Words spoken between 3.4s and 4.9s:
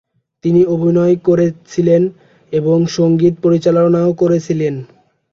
পরিচালনাও করেছিলেন।